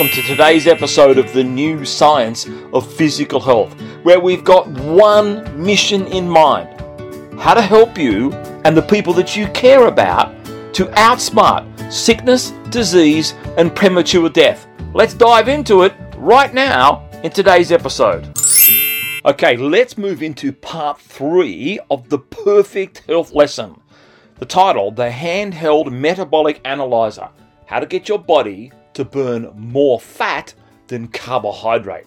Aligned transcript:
welcome 0.00 0.16
to 0.16 0.26
today's 0.26 0.66
episode 0.66 1.18
of 1.18 1.30
the 1.34 1.44
new 1.44 1.84
science 1.84 2.48
of 2.72 2.90
physical 2.90 3.38
health, 3.38 3.78
where 4.02 4.18
we've 4.18 4.44
got 4.44 4.66
one 4.66 5.62
mission 5.62 6.06
in 6.06 6.26
mind 6.26 6.68
how 7.38 7.52
to 7.52 7.60
help 7.60 7.98
you 7.98 8.32
and 8.64 8.74
the 8.74 8.80
people 8.80 9.12
that 9.12 9.36
you 9.36 9.46
care 9.48 9.88
about 9.88 10.34
to 10.72 10.86
outsmart 10.96 11.92
sickness, 11.92 12.52
disease, 12.70 13.34
and 13.58 13.76
premature 13.76 14.30
death. 14.30 14.66
Let's 14.94 15.12
dive 15.12 15.48
into 15.48 15.82
it 15.82 15.92
right 16.16 16.54
now 16.54 17.06
in 17.22 17.30
today's 17.30 17.70
episode. 17.70 18.26
Okay, 19.26 19.58
let's 19.58 19.98
move 19.98 20.22
into 20.22 20.50
part 20.50 20.98
three 20.98 21.78
of 21.90 22.08
the 22.08 22.20
perfect 22.20 23.02
health 23.06 23.34
lesson. 23.34 23.78
The 24.38 24.46
title 24.46 24.92
The 24.92 25.10
Handheld 25.10 25.92
Metabolic 25.92 26.62
Analyzer 26.64 27.28
How 27.66 27.80
to 27.80 27.86
Get 27.86 28.08
Your 28.08 28.18
Body 28.18 28.72
to 28.94 29.04
burn 29.04 29.52
more 29.54 30.00
fat 30.00 30.54
than 30.88 31.08
carbohydrate. 31.08 32.06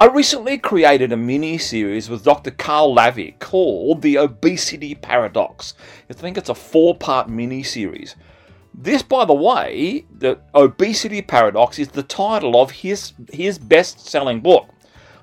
I 0.00 0.06
recently 0.06 0.58
created 0.58 1.12
a 1.12 1.16
mini 1.16 1.56
series 1.56 2.10
with 2.10 2.24
Dr. 2.24 2.50
Carl 2.50 2.94
Lavie 2.94 3.38
called 3.38 4.02
The 4.02 4.18
Obesity 4.18 4.94
Paradox. 4.94 5.74
I 6.10 6.14
think 6.14 6.36
it's 6.36 6.48
a 6.48 6.54
four 6.54 6.96
part 6.96 7.28
mini 7.28 7.62
series. 7.62 8.16
This, 8.74 9.02
by 9.02 9.24
the 9.24 9.34
way, 9.34 10.04
the 10.10 10.40
Obesity 10.52 11.22
Paradox 11.22 11.78
is 11.78 11.88
the 11.88 12.02
title 12.02 12.60
of 12.60 12.72
his, 12.72 13.12
his 13.32 13.56
best 13.56 14.00
selling 14.00 14.40
book. 14.40 14.68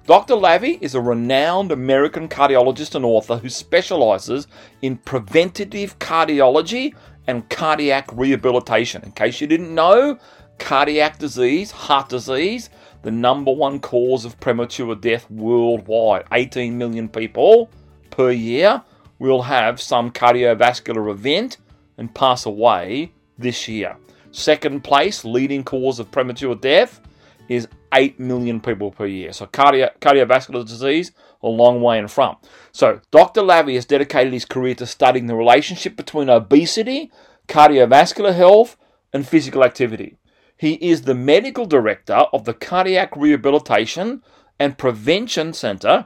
Dr. 0.08 0.36
Lavie 0.36 0.80
is 0.82 0.96
a 0.96 1.02
renowned 1.02 1.72
American 1.72 2.30
cardiologist 2.30 2.96
and 2.96 3.04
author 3.04 3.38
who 3.38 3.50
specializes 3.50 4.48
in 4.82 4.98
preventative 4.98 6.00
cardiology 6.00 6.96
and 7.28 7.48
cardiac 7.50 8.10
rehabilitation. 8.14 9.04
In 9.04 9.12
case 9.12 9.42
you 9.42 9.48
didn't 9.48 9.76
know, 9.76 10.18
cardiac 10.62 11.18
disease, 11.18 11.72
heart 11.72 12.08
disease, 12.08 12.70
the 13.02 13.12
number 13.12 13.52
one 13.52 13.80
cause 13.80 14.26
of 14.26 14.40
premature 14.40 14.96
death 14.96 15.30
worldwide. 15.30 16.26
18 16.32 16.78
million 16.78 17.10
people 17.10 17.70
per 18.12 18.32
year 18.32 18.82
will 19.18 19.42
have 19.42 19.82
some 19.82 20.12
cardiovascular 20.12 21.10
event 21.12 21.58
and 21.98 22.14
pass 22.14 22.46
away 22.46 23.12
this 23.38 23.68
year. 23.68 23.98
Second 24.32 24.84
place, 24.84 25.26
leading 25.26 25.64
cause 25.64 26.00
of 26.00 26.12
premature 26.12 26.56
death, 26.56 27.02
is 27.50 27.68
8 27.94 28.20
million 28.20 28.62
people 28.62 28.92
per 28.92 29.08
year. 29.08 29.34
So 29.34 29.48
cardio- 29.48 29.98
cardiovascular 30.00 30.66
disease, 30.66 31.12
a 31.42 31.48
long 31.50 31.82
way 31.82 31.98
in 31.98 32.08
front. 32.08 32.38
So 32.72 33.02
Dr. 33.10 33.42
Lavie 33.42 33.76
has 33.76 33.86
dedicated 33.86 34.32
his 34.32 34.46
career 34.46 34.76
to 34.76 34.86
studying 34.86 35.26
the 35.26 35.36
relationship 35.36 35.96
between 35.96 36.30
obesity, 36.30 37.12
cardiovascular 37.48 38.34
health, 38.34 38.78
and 39.12 39.28
physical 39.28 39.64
activity. 39.64 40.18
He 40.62 40.74
is 40.74 41.02
the 41.02 41.16
medical 41.16 41.66
director 41.66 42.28
of 42.32 42.46
the 42.46 42.54
Cardiac 42.54 43.18
Rehabilitation 43.18 44.22
and 44.60 44.78
Prevention 44.78 45.54
Center 45.54 46.06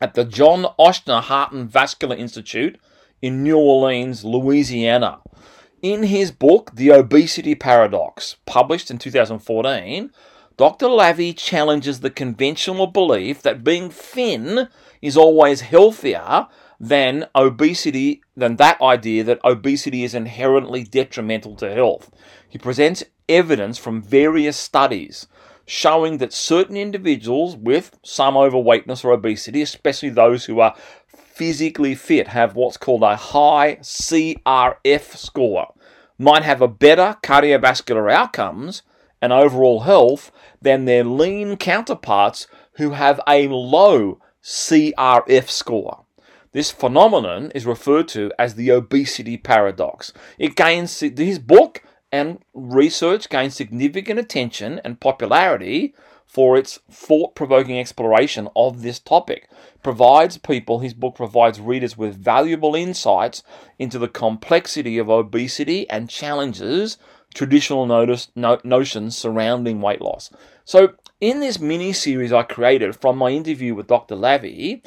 at 0.00 0.14
the 0.14 0.24
John 0.24 0.66
Ochsner 0.80 1.22
Heart 1.22 1.52
and 1.52 1.70
Vascular 1.70 2.16
Institute 2.16 2.76
in 3.22 3.44
New 3.44 3.56
Orleans, 3.56 4.24
Louisiana. 4.24 5.20
In 5.80 6.02
his 6.02 6.32
book, 6.32 6.72
The 6.74 6.90
Obesity 6.90 7.54
Paradox, 7.54 8.34
published 8.46 8.90
in 8.90 8.98
2014, 8.98 10.10
Dr. 10.56 10.86
Lavie 10.86 11.32
challenges 11.32 12.00
the 12.00 12.10
conventional 12.10 12.88
belief 12.88 13.42
that 13.42 13.62
being 13.62 13.90
thin 13.90 14.70
is 15.02 15.16
always 15.16 15.60
healthier 15.60 16.48
than 16.80 17.26
obesity, 17.36 18.22
than 18.36 18.56
that 18.56 18.80
idea 18.80 19.22
that 19.22 19.44
obesity 19.44 20.02
is 20.02 20.16
inherently 20.16 20.82
detrimental 20.82 21.54
to 21.54 21.72
health. 21.72 22.10
He 22.48 22.58
presents 22.58 23.04
evidence 23.28 23.78
from 23.78 24.02
various 24.02 24.56
studies 24.56 25.26
showing 25.66 26.18
that 26.18 26.32
certain 26.32 26.76
individuals 26.76 27.56
with 27.56 27.98
some 28.02 28.36
overweightness 28.36 29.04
or 29.04 29.12
obesity, 29.12 29.62
especially 29.62 30.10
those 30.10 30.44
who 30.44 30.60
are 30.60 30.74
physically 31.06 31.94
fit, 31.94 32.28
have 32.28 32.54
what's 32.54 32.76
called 32.76 33.02
a 33.02 33.16
high 33.16 33.76
CRF 33.76 35.16
score, 35.16 35.72
might 36.18 36.42
have 36.42 36.60
a 36.60 36.68
better 36.68 37.16
cardiovascular 37.22 38.12
outcomes 38.12 38.82
and 39.20 39.32
overall 39.32 39.80
health 39.80 40.30
than 40.60 40.84
their 40.84 41.02
lean 41.02 41.56
counterparts 41.56 42.46
who 42.74 42.90
have 42.90 43.20
a 43.26 43.48
low 43.48 44.20
CRF 44.42 45.48
score. 45.48 46.04
This 46.52 46.70
phenomenon 46.70 47.50
is 47.54 47.66
referred 47.66 48.06
to 48.08 48.30
as 48.38 48.54
the 48.54 48.70
obesity 48.70 49.36
paradox. 49.36 50.12
It 50.38 50.54
gains 50.54 51.00
his 51.00 51.38
book 51.38 51.82
and 52.14 52.38
research 52.54 53.28
gained 53.28 53.52
significant 53.52 54.20
attention 54.20 54.80
and 54.84 55.00
popularity 55.00 55.92
for 56.24 56.56
its 56.56 56.78
thought 56.88 57.34
provoking 57.34 57.76
exploration 57.76 58.48
of 58.54 58.82
this 58.82 59.00
topic. 59.00 59.50
Provides 59.82 60.38
people, 60.38 60.78
his 60.78 60.94
book 60.94 61.16
provides 61.16 61.60
readers 61.60 61.98
with 61.98 62.16
valuable 62.16 62.76
insights 62.76 63.42
into 63.80 63.98
the 63.98 64.06
complexity 64.06 64.96
of 64.96 65.10
obesity 65.10 65.90
and 65.90 66.08
challenges 66.08 66.98
traditional 67.34 67.84
notice, 67.84 68.28
no, 68.36 68.60
notions 68.62 69.16
surrounding 69.16 69.80
weight 69.80 70.00
loss. 70.00 70.30
So, 70.64 70.94
in 71.20 71.40
this 71.40 71.58
mini 71.58 71.92
series 71.92 72.32
I 72.32 72.44
created 72.44 72.94
from 72.94 73.18
my 73.18 73.30
interview 73.30 73.74
with 73.74 73.88
Dr. 73.88 74.14
Lavie, 74.14 74.84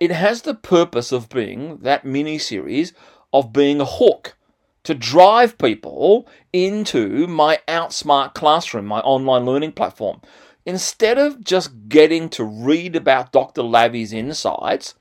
it 0.00 0.10
has 0.10 0.40
the 0.40 0.54
purpose 0.54 1.12
of 1.12 1.28
being 1.28 1.80
that 1.82 2.06
mini 2.06 2.38
series 2.38 2.94
of 3.34 3.52
being 3.52 3.82
a 3.82 3.84
hook 3.84 4.34
to 4.84 4.94
drive 4.94 5.58
people 5.58 6.28
into 6.52 7.26
my 7.26 7.58
Outsmart 7.66 8.34
Classroom, 8.34 8.86
my 8.86 9.00
online 9.00 9.44
learning 9.44 9.72
platform. 9.72 10.20
Instead 10.66 11.18
of 11.18 11.42
just 11.42 11.88
getting 11.88 12.28
to 12.30 12.44
read 12.44 12.96
about 12.96 13.32
Dr. 13.32 13.62
Lavie's 13.62 14.12
insights, 14.12 14.94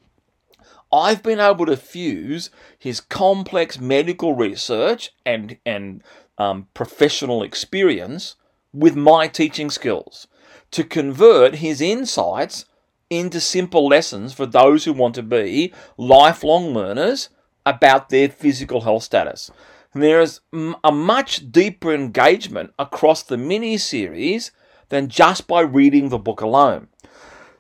I've 0.91 1.23
been 1.23 1.39
able 1.39 1.65
to 1.65 1.77
fuse 1.77 2.49
his 2.77 2.99
complex 2.99 3.79
medical 3.79 4.35
research 4.35 5.11
and, 5.25 5.57
and 5.65 6.03
um, 6.37 6.67
professional 6.73 7.43
experience 7.43 8.35
with 8.73 8.95
my 8.95 9.27
teaching 9.27 9.69
skills 9.69 10.27
to 10.71 10.83
convert 10.83 11.55
his 11.55 11.81
insights 11.81 12.65
into 13.09 13.39
simple 13.39 13.87
lessons 13.87 14.33
for 14.33 14.45
those 14.45 14.85
who 14.85 14.93
want 14.93 15.15
to 15.15 15.23
be 15.23 15.73
lifelong 15.97 16.73
learners 16.73 17.29
about 17.65 18.09
their 18.09 18.29
physical 18.29 18.81
health 18.81 19.03
status. 19.03 19.51
There 19.95 20.21
is 20.21 20.41
a 20.83 20.91
much 20.91 21.51
deeper 21.51 21.93
engagement 21.93 22.73
across 22.79 23.21
the 23.21 23.37
mini 23.37 23.77
series 23.77 24.51
than 24.89 25.07
just 25.07 25.47
by 25.47 25.61
reading 25.61 26.09
the 26.09 26.17
book 26.17 26.41
alone. 26.41 26.87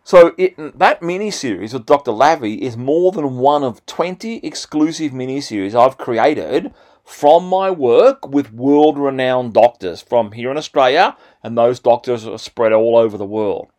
So 0.03 0.33
it, 0.37 0.77
that 0.79 1.01
mini 1.01 1.31
series 1.31 1.73
with 1.73 1.85
Dr. 1.85 2.11
Lavie 2.11 2.61
is 2.61 2.75
more 2.75 3.11
than 3.11 3.37
one 3.37 3.63
of 3.63 3.85
20 3.85 4.45
exclusive 4.45 5.13
mini 5.13 5.39
series 5.39 5.75
I've 5.75 5.97
created 5.97 6.73
from 7.05 7.47
my 7.47 7.69
work 7.69 8.27
with 8.27 8.51
world 8.51 8.97
renowned 8.97 9.53
doctors 9.53 10.01
from 10.01 10.31
here 10.31 10.51
in 10.51 10.57
Australia, 10.57 11.15
and 11.41 11.57
those 11.57 11.79
doctors 11.79 12.25
are 12.27 12.37
spread 12.37 12.73
all 12.73 12.97
over 12.97 13.17
the 13.17 13.25
world. 13.25 13.69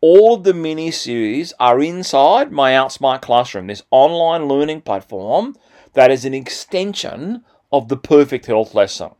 All 0.00 0.34
of 0.34 0.44
the 0.44 0.54
mini 0.54 0.90
series 0.90 1.52
are 1.58 1.80
inside 1.80 2.52
my 2.52 2.72
Outsmart 2.72 3.22
Classroom, 3.22 3.68
this 3.68 3.84
online 3.90 4.46
learning 4.48 4.82
platform 4.82 5.56
that 5.94 6.10
is 6.10 6.24
an 6.24 6.34
extension 6.34 7.44
of 7.72 7.88
the 7.88 7.96
perfect 7.96 8.46
health 8.46 8.74
lesson. 8.74 9.10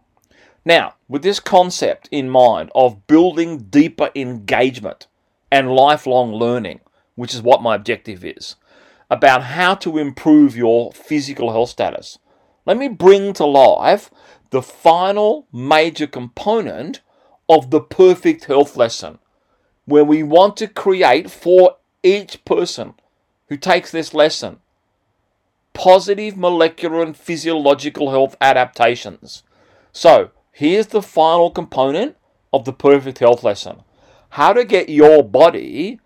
Now, 0.64 0.94
with 1.08 1.22
this 1.22 1.40
concept 1.40 2.08
in 2.12 2.30
mind 2.30 2.70
of 2.74 3.06
building 3.06 3.58
deeper 3.64 4.10
engagement 4.14 5.08
and 5.50 5.74
lifelong 5.74 6.32
learning, 6.32 6.80
which 7.16 7.34
is 7.34 7.42
what 7.42 7.62
my 7.62 7.74
objective 7.74 8.24
is, 8.24 8.56
about 9.10 9.42
how 9.42 9.74
to 9.76 9.98
improve 9.98 10.56
your 10.56 10.92
physical 10.92 11.50
health 11.50 11.70
status, 11.70 12.18
let 12.64 12.76
me 12.76 12.88
bring 12.88 13.32
to 13.34 13.44
life 13.44 14.10
the 14.50 14.62
final 14.62 15.46
major 15.52 16.06
component 16.06 17.00
of 17.48 17.70
the 17.70 17.80
perfect 17.80 18.44
health 18.44 18.76
lesson, 18.76 19.18
where 19.84 20.04
we 20.04 20.22
want 20.22 20.56
to 20.58 20.68
create 20.68 21.30
for 21.30 21.76
each 22.02 22.44
person 22.44 22.94
who 23.48 23.56
takes 23.56 23.90
this 23.90 24.14
lesson 24.14 24.60
positive 25.72 26.36
molecular 26.36 27.02
and 27.02 27.16
physiological 27.16 28.10
health 28.10 28.36
adaptations. 28.40 29.42
So, 29.92 30.30
here's 30.50 30.88
the 30.88 31.02
final 31.02 31.50
component 31.50 32.16
of 32.52 32.64
the 32.64 32.72
perfect 32.72 33.18
health 33.18 33.42
lesson 33.42 33.82
how 34.30 34.52
to 34.52 34.64
get 34.64 34.88
your 34.88 35.22
body 35.22 36.00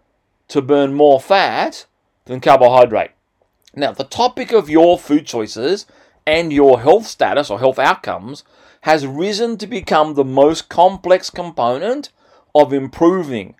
to 0.48 0.60
burn 0.60 0.94
more 0.94 1.20
fat 1.20 1.86
than 2.24 2.40
carbohydrate. 2.40 3.12
Now, 3.74 3.92
the 3.92 4.04
topic 4.04 4.52
of 4.52 4.70
your 4.70 4.98
food 4.98 5.26
choices 5.26 5.86
and 6.26 6.52
your 6.52 6.80
health 6.80 7.06
status 7.06 7.50
or 7.50 7.58
health 7.58 7.78
outcomes 7.78 8.42
has 8.82 9.06
risen 9.06 9.58
to 9.58 9.66
become 9.66 10.14
the 10.14 10.24
most 10.24 10.68
complex 10.68 11.30
component 11.30 12.10
of 12.54 12.72
improving 12.72 13.54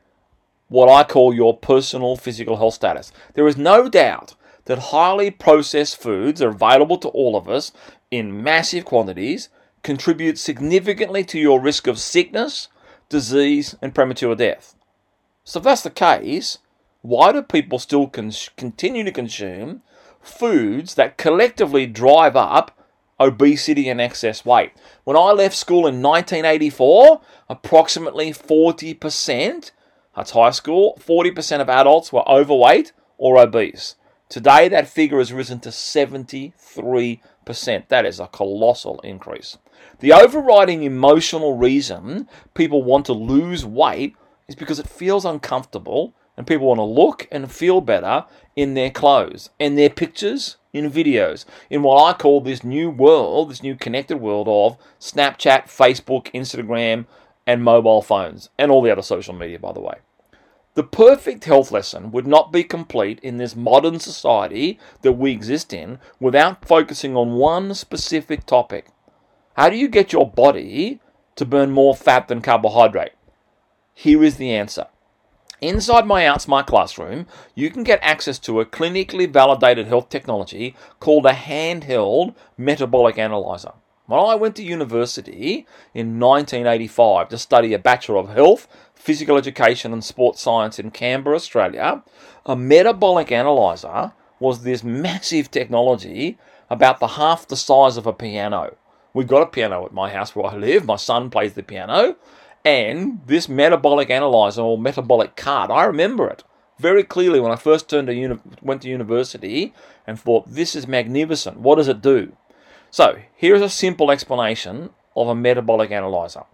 what 0.68 0.88
I 0.88 1.04
call 1.04 1.34
your 1.34 1.56
personal 1.56 2.16
physical 2.16 2.56
health 2.56 2.74
status. 2.74 3.12
There 3.34 3.46
is 3.46 3.56
no 3.56 3.88
doubt 3.88 4.34
that 4.66 4.78
highly 4.78 5.30
processed 5.30 6.00
foods 6.00 6.42
are 6.42 6.50
available 6.50 6.98
to 6.98 7.08
all 7.08 7.36
of 7.36 7.48
us 7.48 7.72
in 8.10 8.42
massive 8.42 8.84
quantities 8.84 9.48
contribute 9.82 10.38
significantly 10.38 11.24
to 11.24 11.38
your 11.38 11.60
risk 11.60 11.86
of 11.86 11.98
sickness, 11.98 12.68
disease, 13.08 13.76
and 13.80 13.94
premature 13.94 14.34
death. 14.34 14.74
So, 15.44 15.58
if 15.58 15.64
that's 15.64 15.82
the 15.82 15.90
case, 15.90 16.58
why 17.02 17.30
do 17.30 17.40
people 17.42 17.78
still 17.78 18.08
con- 18.08 18.32
continue 18.56 19.04
to 19.04 19.12
consume 19.12 19.82
foods 20.20 20.96
that 20.96 21.16
collectively 21.16 21.86
drive 21.86 22.34
up 22.34 22.76
obesity 23.20 23.88
and 23.88 24.00
excess 24.00 24.44
weight? 24.44 24.72
When 25.04 25.16
I 25.16 25.30
left 25.30 25.54
school 25.54 25.86
in 25.86 26.02
1984, 26.02 27.20
approximately 27.48 28.32
40%, 28.32 29.70
that's 30.16 30.30
high 30.32 30.50
school, 30.50 30.98
40% 31.00 31.60
of 31.60 31.68
adults 31.68 32.12
were 32.12 32.28
overweight 32.28 32.92
or 33.18 33.38
obese. 33.38 33.94
Today, 34.28 34.68
that 34.68 34.88
figure 34.88 35.18
has 35.18 35.32
risen 35.32 35.60
to 35.60 35.68
73%. 35.68 37.88
That 37.88 38.04
is 38.04 38.18
a 38.18 38.26
colossal 38.26 39.00
increase. 39.00 39.56
The 40.00 40.12
overriding 40.12 40.82
emotional 40.82 41.56
reason 41.56 42.28
people 42.54 42.82
want 42.82 43.06
to 43.06 43.12
lose 43.12 43.64
weight 43.64 44.16
is 44.48 44.54
because 44.54 44.78
it 44.78 44.88
feels 44.88 45.24
uncomfortable 45.24 46.14
and 46.36 46.46
people 46.46 46.66
want 46.66 46.78
to 46.78 46.84
look 46.84 47.28
and 47.30 47.50
feel 47.50 47.80
better 47.80 48.24
in 48.54 48.74
their 48.74 48.90
clothes, 48.90 49.50
in 49.58 49.76
their 49.76 49.90
pictures, 49.90 50.56
in 50.72 50.90
videos, 50.90 51.44
in 51.70 51.82
what 51.82 52.02
I 52.02 52.18
call 52.18 52.40
this 52.40 52.64
new 52.64 52.90
world, 52.90 53.50
this 53.50 53.62
new 53.62 53.76
connected 53.76 54.18
world 54.18 54.48
of 54.48 54.76
Snapchat, 55.00 55.66
Facebook, 55.66 56.30
Instagram, 56.32 57.06
and 57.46 57.62
mobile 57.62 58.02
phones, 58.02 58.50
and 58.58 58.70
all 58.70 58.82
the 58.82 58.90
other 58.90 59.02
social 59.02 59.34
media, 59.34 59.58
by 59.58 59.72
the 59.72 59.80
way. 59.80 59.96
The 60.76 60.84
perfect 60.84 61.46
health 61.46 61.72
lesson 61.72 62.12
would 62.12 62.26
not 62.26 62.52
be 62.52 62.62
complete 62.62 63.18
in 63.20 63.38
this 63.38 63.56
modern 63.56 63.98
society 63.98 64.78
that 65.00 65.12
we 65.12 65.32
exist 65.32 65.72
in 65.72 65.98
without 66.20 66.66
focusing 66.66 67.16
on 67.16 67.36
one 67.36 67.72
specific 67.72 68.44
topic. 68.44 68.88
How 69.54 69.70
do 69.70 69.76
you 69.76 69.88
get 69.88 70.12
your 70.12 70.30
body 70.30 71.00
to 71.36 71.46
burn 71.46 71.70
more 71.70 71.96
fat 71.96 72.28
than 72.28 72.42
carbohydrate? 72.42 73.12
Here 73.94 74.22
is 74.22 74.36
the 74.36 74.52
answer. 74.52 74.88
Inside 75.62 76.06
my 76.06 76.24
Outsmart 76.24 76.66
classroom, 76.66 77.26
you 77.54 77.70
can 77.70 77.82
get 77.82 77.98
access 78.02 78.38
to 78.40 78.60
a 78.60 78.66
clinically 78.66 79.32
validated 79.32 79.86
health 79.86 80.10
technology 80.10 80.76
called 81.00 81.24
a 81.24 81.32
handheld 81.32 82.34
metabolic 82.58 83.16
analyzer. 83.16 83.72
When 84.06 84.20
I 84.20 84.36
went 84.36 84.54
to 84.56 84.62
university 84.62 85.66
in 85.92 86.20
1985 86.20 87.28
to 87.30 87.38
study 87.38 87.72
a 87.72 87.78
Bachelor 87.78 88.18
of 88.18 88.28
Health 88.28 88.68
physical 88.96 89.36
education 89.36 89.92
and 89.92 90.02
sports 90.02 90.40
science 90.40 90.78
in 90.78 90.90
Canberra, 90.90 91.36
Australia, 91.36 92.02
a 92.44 92.56
metabolic 92.56 93.30
analyzer 93.30 94.12
was 94.40 94.62
this 94.62 94.82
massive 94.82 95.50
technology 95.50 96.38
about 96.68 96.98
the 96.98 97.06
half 97.06 97.46
the 97.46 97.56
size 97.56 97.96
of 97.96 98.06
a 98.06 98.12
piano. 98.12 98.76
We've 99.14 99.28
got 99.28 99.42
a 99.42 99.46
piano 99.46 99.86
at 99.86 99.92
my 99.92 100.10
house 100.10 100.34
where 100.34 100.46
I 100.46 100.56
live. 100.56 100.84
My 100.84 100.96
son 100.96 101.30
plays 101.30 101.54
the 101.54 101.62
piano. 101.62 102.16
And 102.64 103.20
this 103.26 103.48
metabolic 103.48 104.10
analyzer 104.10 104.62
or 104.62 104.76
metabolic 104.76 105.36
cart, 105.36 105.70
I 105.70 105.84
remember 105.84 106.28
it 106.28 106.42
very 106.78 107.02
clearly 107.02 107.40
when 107.40 107.52
I 107.52 107.56
first 107.56 107.88
turned 107.88 108.08
to 108.08 108.14
uni- 108.14 108.40
went 108.60 108.82
to 108.82 108.88
university 108.88 109.72
and 110.06 110.18
thought, 110.18 110.44
this 110.46 110.74
is 110.74 110.86
magnificent. 110.86 111.58
What 111.58 111.76
does 111.76 111.88
it 111.88 112.02
do? 112.02 112.32
So, 112.90 113.18
here's 113.34 113.62
a 113.62 113.68
simple 113.68 114.10
explanation 114.10 114.90
of 115.14 115.28
a 115.28 115.34
metabolic 115.34 115.90
analyzer. 115.90 116.44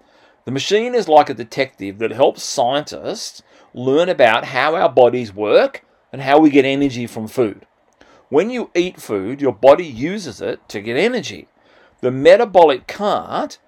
The 0.45 0.51
machine 0.51 0.95
is 0.95 1.09
like 1.09 1.31
a 1.31 1.35
detective 1.35 1.99
that 1.99 2.11
helps 2.11 2.43
scientists 2.43 3.43
learn 3.73 4.09
about 4.09 4.47
how 4.47 4.75
our 4.75 4.89
bodies 4.89 5.33
work 5.33 5.85
and 6.13 6.23
how 6.23 6.39
we 6.39 6.51
get 6.51 6.65
energy 6.65 7.07
from 7.07 7.29
food. 7.29 7.67
When 8.29 8.51
you 8.51 8.71
eat 8.75 9.01
food, 9.01 9.41
your 9.41 9.53
body 9.53 9.85
uses 9.85 10.41
it 10.41 10.69
to 10.71 10.81
get 10.81 10.97
energy. 10.97 11.49
The 12.01 12.11
metabolic 12.11 12.87
cart 12.89 13.59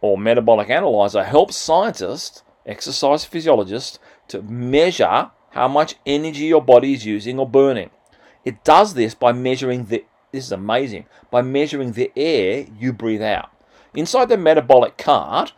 or 0.00 0.16
metabolic 0.16 0.70
analyzer 0.70 1.24
helps 1.24 1.56
scientists, 1.56 2.42
exercise 2.64 3.24
physiologists, 3.24 3.98
to 4.28 4.42
measure 4.42 5.30
how 5.50 5.68
much 5.68 5.96
energy 6.06 6.44
your 6.44 6.62
body 6.62 6.94
is 6.94 7.04
using 7.04 7.38
or 7.38 7.48
burning. 7.48 7.90
It 8.44 8.62
does 8.62 8.94
this 8.94 9.14
by 9.14 9.32
measuring 9.32 9.86
the 9.86 10.04
this 10.32 10.46
is 10.46 10.52
amazing 10.52 11.06
by 11.32 11.42
measuring 11.42 11.92
the 11.92 12.12
air 12.16 12.66
you 12.78 12.92
breathe 12.92 13.22
out. 13.22 13.50
Inside 13.94 14.28
the 14.28 14.36
metabolic 14.36 14.96
cart, 14.96 15.52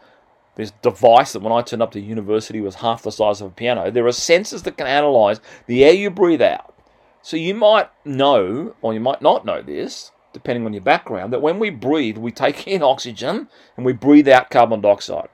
this 0.54 0.72
device 0.82 1.32
that 1.32 1.43
when 1.43 1.52
I 1.52 1.62
turned 1.62 1.82
up 1.82 1.93
to 1.93 2.00
university 2.00 2.60
was 2.60 2.76
half 2.76 3.02
the 3.02 3.12
size 3.12 3.40
of 3.40 3.49
a 3.49 3.50
piano. 3.50 3.90
There 3.90 4.06
are 4.06 4.10
sensors 4.10 4.64
that 4.64 4.76
can 4.76 4.87
analyze 4.87 5.40
the 5.66 5.84
air 5.84 5.93
you 5.93 6.10
breathe 6.10 6.43
out. 6.43 6.75
So 7.22 7.37
you 7.37 7.54
might 7.54 7.88
know, 8.04 8.75
or 8.82 8.93
you 8.93 9.00
might 9.00 9.22
not 9.22 9.44
know 9.44 9.62
this, 9.62 10.10
depending 10.32 10.66
on 10.66 10.72
your 10.72 10.82
background, 10.82 11.32
that 11.32 11.43
when 11.43 11.58
we 11.58 11.70
breathe, 11.70 12.19
we 12.19 12.32
take 12.32 12.66
in 12.66 12.82
oxygen 12.82 13.49
and 13.76 13.87
we 13.87 13.93
breathe 13.93 14.28
out 14.28 14.50
carbon 14.50 14.81
dioxide. 14.81 15.28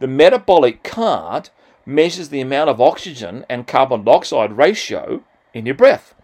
The 0.00 0.06
metabolic 0.06 0.82
cart 0.82 1.50
measures 1.86 2.28
the 2.28 2.40
amount 2.40 2.70
of 2.70 2.80
oxygen 2.80 3.44
and 3.48 3.66
carbon 3.66 4.04
dioxide 4.04 4.56
ratio 4.56 5.22
in 5.52 5.66
your 5.66 5.74
breath 5.74 6.14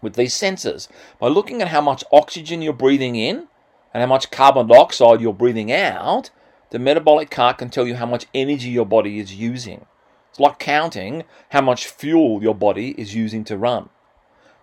with 0.00 0.14
these 0.14 0.34
sensors. 0.34 0.88
By 1.18 1.28
looking 1.28 1.62
at 1.62 1.68
how 1.68 1.80
much 1.80 2.04
oxygen 2.12 2.62
you're 2.62 2.72
breathing 2.72 3.16
in 3.16 3.48
and 3.94 4.00
how 4.00 4.06
much 4.06 4.30
carbon 4.30 4.66
dioxide 4.66 5.20
you're 5.20 5.32
breathing 5.32 5.72
out, 5.72 6.30
the 6.72 6.78
metabolic 6.78 7.30
cart 7.30 7.58
can 7.58 7.68
tell 7.68 7.86
you 7.86 7.96
how 7.96 8.06
much 8.06 8.24
energy 8.34 8.70
your 8.70 8.86
body 8.86 9.18
is 9.18 9.34
using. 9.34 9.84
It's 10.30 10.40
like 10.40 10.58
counting 10.58 11.24
how 11.50 11.60
much 11.60 11.86
fuel 11.86 12.42
your 12.42 12.54
body 12.54 12.94
is 12.96 13.14
using 13.14 13.44
to 13.44 13.58
run. 13.58 13.90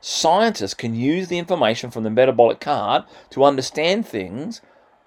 Scientists 0.01 0.73
can 0.73 0.95
use 0.95 1.27
the 1.27 1.38
information 1.38 1.91
from 1.91 2.03
the 2.03 2.09
metabolic 2.09 2.59
cart 2.59 3.07
to 3.29 3.44
understand 3.44 4.07
things 4.07 4.59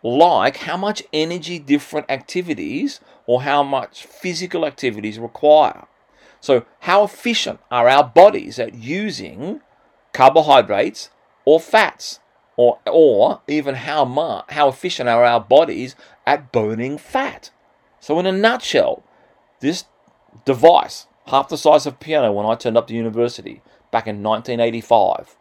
like 0.04 0.58
how 0.58 0.76
much 0.76 1.02
energy 1.12 1.58
different 1.58 2.08
activities 2.08 3.00
or 3.26 3.42
how 3.42 3.64
much 3.64 4.04
physical 4.04 4.64
activities 4.64 5.18
require. 5.18 5.88
So, 6.40 6.66
how 6.80 7.02
efficient 7.02 7.58
are 7.68 7.88
our 7.88 8.04
bodies 8.04 8.60
at 8.60 8.74
using 8.74 9.60
carbohydrates 10.12 11.10
or 11.44 11.58
fats? 11.58 12.20
Or 12.56 12.78
or 12.86 13.40
even 13.48 13.74
how 13.74 14.04
much 14.04 14.44
how 14.50 14.68
efficient 14.68 15.08
are 15.08 15.24
our 15.24 15.40
bodies 15.40 15.96
at 16.26 16.52
burning 16.52 16.98
fat. 16.98 17.50
So 18.00 18.18
in 18.18 18.26
a 18.26 18.32
nutshell, 18.32 19.02
this 19.60 19.84
device, 20.44 21.06
half 21.28 21.48
the 21.48 21.56
size 21.56 21.86
of 21.86 21.94
a 21.94 21.96
piano 21.96 22.32
when 22.32 22.46
I 22.46 22.54
turned 22.54 22.76
up 22.76 22.88
to 22.88 22.94
university 22.94 23.62
back 23.90 24.06
in 24.06 24.22
1985, 24.22 25.36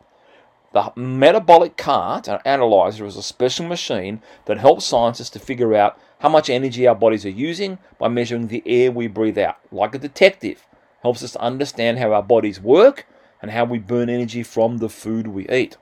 the 0.74 0.92
metabolic 0.96 1.76
cart 1.76 2.28
an 2.28 2.40
analyzer 2.46 3.06
is 3.06 3.18
a 3.18 3.24
special 3.24 3.66
machine 3.68 4.22
that 4.46 4.60
helps 4.60 4.86
scientists 4.86 5.30
to 5.32 5.40
figure 5.40 5.76
out 5.76 6.00
how 6.20 6.30
much 6.30 6.50
energy 6.50 6.88
our 6.88 6.96
bodies 6.96 7.26
are 7.26 7.30
using 7.30 7.80
by 7.98 8.08
measuring 8.08 8.48
the 8.48 8.64
air 8.66 8.92
we 8.92 9.08
breathe 9.08 9.38
out. 9.38 9.58
Like 9.72 9.96
a 9.96 10.00
detective, 10.00 10.66
helps 11.02 11.24
us 11.24 11.34
to 11.34 11.42
understand 11.42 12.00
how 12.00 12.14
our 12.14 12.24
bodies 12.24 12.62
work 12.62 13.08
and 13.42 13.52
how 13.52 13.66
we 13.66 13.80
burn 13.80 14.10
energy 14.10 14.44
from 14.44 14.78
the 14.78 14.90
food 14.90 15.28
we 15.28 15.48
eat. 15.50 15.78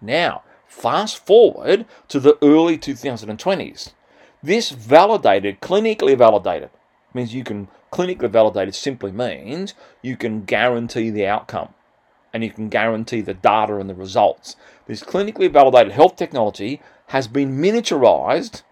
Now, 0.00 0.42
Fast 0.68 1.24
forward 1.26 1.86
to 2.08 2.20
the 2.20 2.36
early 2.42 2.78
2020s. 2.78 3.92
This 4.42 4.70
validated, 4.70 5.60
clinically 5.60 6.16
validated, 6.16 6.70
means 7.14 7.34
you 7.34 7.42
can 7.42 7.68
clinically 7.90 8.30
validated 8.30 8.74
simply 8.74 9.10
means 9.10 9.74
you 10.02 10.16
can 10.16 10.44
guarantee 10.44 11.10
the 11.10 11.26
outcome 11.26 11.70
and 12.32 12.44
you 12.44 12.50
can 12.50 12.68
guarantee 12.68 13.22
the 13.22 13.34
data 13.34 13.76
and 13.76 13.88
the 13.88 13.94
results. 13.94 14.56
This 14.86 15.02
clinically 15.02 15.50
validated 15.50 15.92
health 15.92 16.16
technology 16.16 16.82
has 17.08 17.26
been 17.26 17.58
miniaturized 17.58 18.62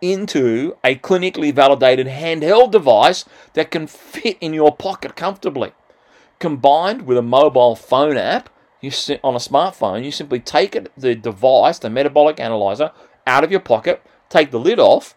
into 0.00 0.76
a 0.84 0.96
clinically 0.96 1.54
validated 1.54 2.08
handheld 2.08 2.72
device 2.72 3.24
that 3.54 3.70
can 3.70 3.86
fit 3.86 4.36
in 4.40 4.52
your 4.52 4.74
pocket 4.74 5.14
comfortably. 5.14 5.72
Combined 6.38 7.02
with 7.06 7.16
a 7.16 7.22
mobile 7.22 7.76
phone 7.76 8.16
app 8.16 8.50
you 8.86 9.18
on 9.22 9.34
a 9.34 9.38
smartphone, 9.38 10.04
you 10.04 10.10
simply 10.10 10.40
take 10.40 10.74
it, 10.74 10.90
the 10.96 11.14
device, 11.14 11.78
the 11.78 11.90
metabolic 11.90 12.40
analyzer, 12.40 12.92
out 13.26 13.44
of 13.44 13.50
your 13.50 13.60
pocket, 13.60 14.02
take 14.28 14.50
the 14.50 14.60
lid 14.60 14.78
off, 14.78 15.14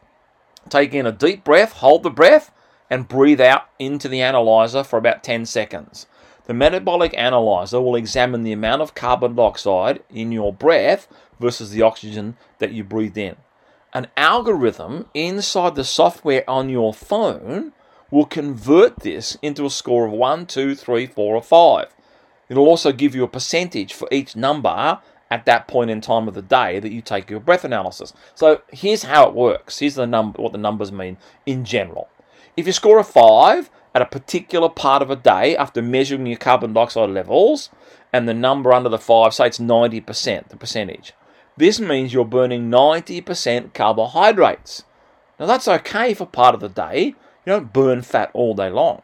take 0.69 0.93
in 0.93 1.05
a 1.05 1.11
deep 1.11 1.43
breath, 1.43 1.73
hold 1.73 2.03
the 2.03 2.09
breath, 2.09 2.51
and 2.89 3.07
breathe 3.07 3.41
out 3.41 3.69
into 3.77 4.07
the 4.07 4.21
analyzer 4.21 4.83
for 4.83 4.97
about 4.97 5.23
10 5.23 5.45
seconds. 5.45 6.07
The 6.45 6.53
metabolic 6.53 7.13
analyzer 7.15 7.79
will 7.79 7.95
examine 7.95 8.43
the 8.43 8.51
amount 8.51 8.81
of 8.81 8.95
carbon 8.95 9.35
dioxide 9.35 10.01
in 10.09 10.31
your 10.31 10.51
breath 10.51 11.07
versus 11.39 11.69
the 11.69 11.83
oxygen 11.83 12.37
that 12.57 12.71
you 12.71 12.83
breathed 12.83 13.17
in. 13.17 13.35
An 13.93 14.07
algorithm 14.17 15.05
inside 15.13 15.75
the 15.75 15.83
software 15.83 16.47
on 16.49 16.69
your 16.69 16.93
phone 16.93 17.73
will 18.11 18.25
convert 18.25 19.01
this 19.01 19.37
into 19.41 19.65
a 19.65 19.69
score 19.69 20.07
of 20.07 20.11
1, 20.11 20.47
2, 20.47 20.75
3, 20.75 21.05
4, 21.05 21.35
or 21.35 21.41
5. 21.41 21.95
It'll 22.49 22.67
also 22.67 22.91
give 22.91 23.15
you 23.15 23.23
a 23.23 23.27
percentage 23.27 23.93
for 23.93 24.07
each 24.11 24.35
number 24.35 24.99
at 25.31 25.45
that 25.45 25.67
point 25.67 25.91
in 25.91 26.01
time 26.01 26.27
of 26.27 26.33
the 26.33 26.41
day 26.41 26.79
that 26.79 26.91
you 26.91 27.01
take 27.01 27.29
your 27.29 27.39
breath 27.39 27.63
analysis. 27.63 28.13
So 28.33 28.61
here's 28.71 29.03
how 29.03 29.27
it 29.27 29.35
works. 29.35 29.79
Here's 29.79 29.95
the 29.95 30.07
number 30.07 30.41
what 30.41 30.51
the 30.51 30.57
numbers 30.57 30.91
mean 30.91 31.17
in 31.45 31.63
general. 31.63 32.09
If 32.57 32.65
you 32.65 32.73
score 32.73 32.99
a 32.99 33.03
5 33.03 33.69
at 33.93 34.01
a 34.01 34.05
particular 34.05 34.69
part 34.69 35.01
of 35.01 35.09
a 35.09 35.15
day 35.15 35.55
after 35.55 35.81
measuring 35.81 36.25
your 36.25 36.37
carbon 36.37 36.73
dioxide 36.73 37.09
levels 37.09 37.69
and 38.11 38.27
the 38.27 38.33
number 38.33 38.73
under 38.73 38.89
the 38.89 38.97
5 38.97 39.33
say 39.33 39.47
it's 39.47 39.59
90% 39.59 40.49
the 40.49 40.57
percentage. 40.57 41.13
This 41.57 41.79
means 41.79 42.13
you're 42.13 42.25
burning 42.25 42.71
90% 42.71 43.73
carbohydrates. 43.73 44.83
Now 45.39 45.45
that's 45.45 45.67
okay 45.67 46.13
for 46.13 46.25
part 46.25 46.55
of 46.55 46.61
the 46.61 46.69
day. 46.69 47.15
You 47.45 47.53
don't 47.53 47.73
burn 47.73 48.01
fat 48.01 48.31
all 48.33 48.53
day 48.53 48.69
long. 48.69 49.01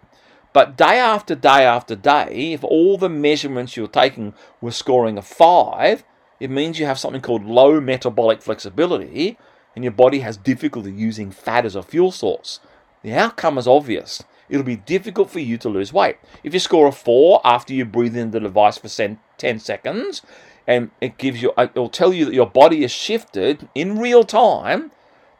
But 0.55 0.77
day 0.77 0.99
after 0.99 1.35
day 1.35 1.65
after 1.65 1.97
day, 1.97 2.53
if 2.53 2.63
all 2.63 2.97
the 2.97 3.09
measurements 3.09 3.75
you're 3.75 3.89
taking 3.89 4.33
were 4.61 4.71
scoring 4.71 5.17
a 5.17 5.21
five, 5.21 6.05
it 6.39 6.49
means 6.49 6.79
you 6.79 6.85
have 6.85 6.97
something 6.97 7.19
called 7.19 7.43
low 7.43 7.81
metabolic 7.81 8.41
flexibility 8.41 9.37
and 9.75 9.83
your 9.83 9.91
body 9.91 10.19
has 10.19 10.37
difficulty 10.37 10.93
using 10.93 11.29
fat 11.29 11.65
as 11.65 11.75
a 11.75 11.83
fuel 11.83 12.09
source. 12.09 12.61
The 13.01 13.11
outcome 13.11 13.57
is 13.57 13.67
obvious. 13.67 14.23
It'll 14.47 14.63
be 14.63 14.77
difficult 14.77 15.29
for 15.29 15.41
you 15.41 15.57
to 15.57 15.67
lose 15.67 15.91
weight. 15.91 16.19
If 16.41 16.53
you 16.53 16.61
score 16.61 16.87
a 16.87 16.93
4 16.93 17.41
after 17.43 17.73
you 17.73 17.83
breathe 17.83 18.15
in 18.15 18.31
the 18.31 18.39
device 18.39 18.77
for 18.77 18.87
10 18.87 19.59
seconds, 19.59 20.21
and 20.65 20.89
it 21.01 21.17
gives 21.17 21.41
you, 21.41 21.51
it'll 21.57 21.89
tell 21.89 22.13
you 22.13 22.23
that 22.23 22.33
your 22.33 22.49
body 22.49 22.85
is 22.85 22.91
shifted 22.93 23.67
in 23.75 23.99
real 23.99 24.23
time 24.23 24.91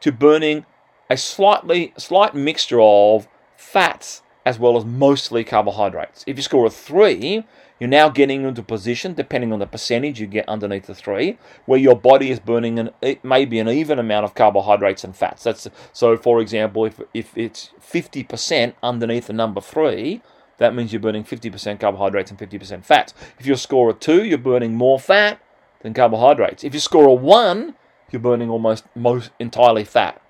to 0.01 0.11
burning 0.11 0.65
a 1.09 1.15
slightly 1.15 1.93
slight 1.97 2.35
mixture 2.35 2.81
of 2.81 3.29
fats 3.55 4.21
as 4.45 4.59
well 4.59 4.77
as 4.77 4.85
mostly 4.85 5.43
carbohydrates. 5.43 6.23
If 6.27 6.37
you 6.37 6.43
score 6.43 6.65
a 6.65 6.69
3, 6.69 7.43
you're 7.79 7.89
now 7.89 8.09
getting 8.09 8.43
into 8.43 8.63
position, 8.63 9.13
depending 9.13 9.51
on 9.51 9.59
the 9.59 9.67
percentage 9.67 10.19
you 10.21 10.27
get 10.27 10.47
underneath 10.47 10.85
the 10.85 10.95
three, 10.95 11.37
where 11.65 11.79
your 11.79 11.95
body 11.95 12.31
is 12.31 12.39
burning 12.39 12.79
an 12.79 12.91
it 13.01 13.23
may 13.23 13.43
be 13.43 13.59
an 13.59 13.67
even 13.67 13.99
amount 13.99 14.23
of 14.23 14.33
carbohydrates 14.33 15.03
and 15.03 15.15
fats. 15.15 15.43
That's 15.43 15.67
so. 15.91 16.15
For 16.15 16.39
example, 16.39 16.85
if 16.85 17.01
if 17.13 17.37
it's 17.37 17.71
fifty 17.79 18.23
percent 18.23 18.75
underneath 18.81 19.27
the 19.27 19.33
number 19.33 19.59
three, 19.59 20.21
that 20.57 20.73
means 20.73 20.93
you're 20.93 21.01
burning 21.01 21.25
fifty 21.25 21.49
percent 21.49 21.81
carbohydrates 21.81 22.31
and 22.31 22.39
fifty 22.39 22.57
percent 22.57 22.85
fats. 22.85 23.13
If 23.37 23.45
you 23.45 23.55
score 23.57 23.89
a 23.89 23.93
two, 23.93 24.23
you're 24.23 24.37
burning 24.37 24.75
more 24.75 24.99
fat 24.99 25.41
than 25.81 25.93
carbohydrates. 25.93 26.63
If 26.63 26.73
you 26.73 26.79
score 26.79 27.07
a 27.09 27.13
one, 27.13 27.75
you're 28.09 28.21
burning 28.21 28.49
almost 28.49 28.85
most 28.95 29.31
entirely 29.37 29.83
fat. 29.83 30.21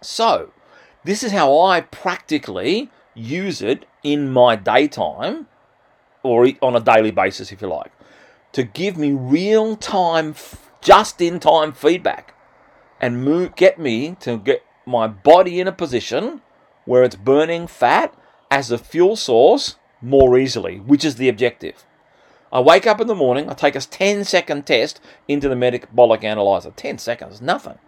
So, 0.00 0.50
this 1.04 1.22
is 1.22 1.30
how 1.30 1.60
I 1.60 1.82
practically 1.82 2.90
use 3.14 3.62
it 3.62 3.86
in 4.02 4.30
my 4.30 4.56
daytime 4.56 5.46
or 6.22 6.48
on 6.60 6.76
a 6.76 6.80
daily 6.80 7.10
basis, 7.10 7.52
if 7.52 7.60
you 7.60 7.68
like, 7.68 7.92
to 8.52 8.62
give 8.62 8.96
me 8.96 9.12
real 9.12 9.76
time, 9.76 10.34
just 10.80 11.20
in 11.20 11.40
time 11.40 11.72
feedback 11.72 12.34
and 13.00 13.24
move, 13.24 13.56
get 13.56 13.78
me 13.78 14.16
to 14.20 14.38
get 14.38 14.64
my 14.86 15.06
body 15.06 15.60
in 15.60 15.66
a 15.66 15.72
position 15.72 16.40
where 16.84 17.02
it's 17.02 17.16
burning 17.16 17.66
fat 17.66 18.14
as 18.50 18.70
a 18.70 18.78
fuel 18.78 19.16
source 19.16 19.76
more 20.00 20.38
easily, 20.38 20.78
which 20.78 21.04
is 21.04 21.16
the 21.16 21.28
objective. 21.28 21.84
I 22.52 22.60
wake 22.60 22.86
up 22.86 23.00
in 23.00 23.06
the 23.06 23.14
morning, 23.14 23.48
I 23.48 23.54
take 23.54 23.74
a 23.74 23.80
10 23.80 24.24
second 24.24 24.66
test 24.66 25.00
into 25.26 25.48
the 25.48 25.56
metabolic 25.56 26.22
analyzer. 26.22 26.70
10 26.70 26.98
seconds, 26.98 27.40
nothing. 27.40 27.78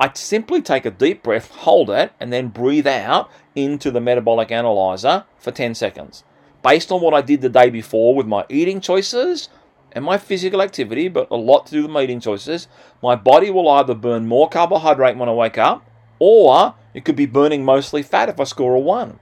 I 0.00 0.10
simply 0.14 0.60
take 0.60 0.84
a 0.84 0.90
deep 0.90 1.22
breath, 1.22 1.50
hold 1.50 1.88
it, 1.90 2.12
and 2.18 2.32
then 2.32 2.48
breathe 2.48 2.86
out 2.86 3.30
into 3.54 3.90
the 3.90 4.00
metabolic 4.00 4.50
analyzer 4.50 5.24
for 5.38 5.50
10 5.50 5.74
seconds 5.74 6.24
based 6.64 6.90
on 6.90 7.00
what 7.00 7.14
I 7.14 7.20
did 7.20 7.42
the 7.42 7.48
day 7.50 7.68
before 7.68 8.14
with 8.14 8.26
my 8.26 8.44
eating 8.48 8.80
choices 8.80 9.50
and 9.92 10.04
my 10.04 10.18
physical 10.18 10.62
activity, 10.62 11.08
but 11.08 11.30
a 11.30 11.36
lot 11.36 11.66
to 11.66 11.72
do 11.72 11.82
with 11.82 11.90
my 11.90 12.02
eating 12.02 12.20
choices, 12.20 12.66
my 13.02 13.14
body 13.14 13.50
will 13.50 13.68
either 13.68 13.94
burn 13.94 14.26
more 14.26 14.48
carbohydrate 14.48 15.16
when 15.16 15.28
I 15.28 15.32
wake 15.32 15.58
up, 15.58 15.86
or 16.18 16.74
it 16.94 17.04
could 17.04 17.14
be 17.14 17.26
burning 17.26 17.64
mostly 17.64 18.02
fat 18.02 18.30
if 18.30 18.40
I 18.40 18.44
score 18.44 18.74
a 18.74 18.80
1. 18.80 19.20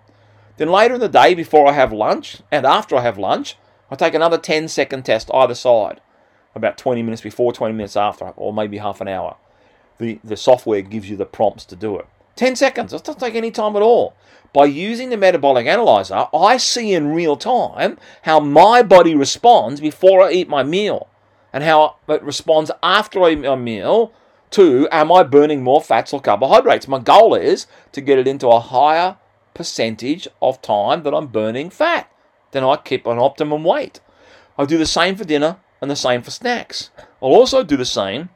Then 0.56 0.68
later 0.68 0.94
in 0.94 1.00
the 1.00 1.08
day, 1.08 1.34
before 1.34 1.66
I 1.66 1.72
have 1.72 1.92
lunch 1.92 2.38
and 2.50 2.64
after 2.64 2.96
I 2.96 3.02
have 3.02 3.18
lunch, 3.18 3.56
I 3.90 3.96
take 3.96 4.14
another 4.14 4.38
10 4.38 4.68
second 4.68 5.04
test 5.04 5.30
either 5.34 5.54
side, 5.54 6.00
about 6.54 6.78
20 6.78 7.02
minutes 7.02 7.22
before, 7.22 7.52
20 7.52 7.74
minutes 7.74 7.96
after, 7.96 8.26
or 8.36 8.52
maybe 8.52 8.78
half 8.78 9.00
an 9.00 9.08
hour. 9.08 9.36
The, 9.98 10.18
the 10.24 10.36
software 10.36 10.82
gives 10.82 11.08
you 11.08 11.16
the 11.16 11.26
prompts 11.26 11.64
to 11.66 11.76
do 11.76 11.98
it. 11.98 12.06
10 12.36 12.56
seconds, 12.56 12.92
it 12.92 13.04
doesn't 13.04 13.20
take 13.20 13.34
any 13.34 13.50
time 13.50 13.76
at 13.76 13.82
all. 13.82 14.14
By 14.52 14.66
using 14.66 15.10
the 15.10 15.16
metabolic 15.16 15.66
analyzer, 15.66 16.26
I 16.34 16.56
see 16.56 16.92
in 16.92 17.14
real 17.14 17.36
time 17.36 17.98
how 18.22 18.40
my 18.40 18.82
body 18.82 19.14
responds 19.14 19.80
before 19.80 20.22
I 20.22 20.32
eat 20.32 20.48
my 20.48 20.62
meal 20.62 21.08
and 21.52 21.64
how 21.64 21.96
it 22.08 22.22
responds 22.22 22.70
after 22.82 23.22
I 23.22 23.30
eat 23.30 23.40
my 23.40 23.56
meal 23.56 24.12
to 24.50 24.88
am 24.92 25.10
I 25.10 25.22
burning 25.22 25.62
more 25.62 25.80
fats 25.80 26.12
or 26.12 26.20
carbohydrates. 26.20 26.86
My 26.86 26.98
goal 26.98 27.34
is 27.34 27.66
to 27.92 28.00
get 28.00 28.18
it 28.18 28.28
into 28.28 28.48
a 28.48 28.60
higher 28.60 29.16
percentage 29.54 30.28
of 30.40 30.60
time 30.62 31.02
that 31.02 31.14
I'm 31.14 31.26
burning 31.26 31.70
fat. 31.70 32.10
Then 32.52 32.64
I 32.64 32.76
keep 32.76 33.06
an 33.06 33.18
optimum 33.18 33.64
weight. 33.64 34.00
I 34.58 34.66
do 34.66 34.76
the 34.76 34.86
same 34.86 35.16
for 35.16 35.24
dinner 35.24 35.56
and 35.80 35.90
the 35.90 35.96
same 35.96 36.22
for 36.22 36.30
snacks. 36.30 36.90
I'll 37.22 37.30
also 37.30 37.62
do 37.62 37.76
the 37.76 37.86
same 37.86 38.28